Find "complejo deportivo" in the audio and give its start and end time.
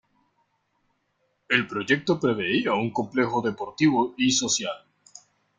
2.91-4.15